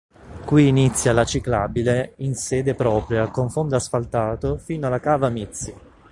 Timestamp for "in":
2.15-2.33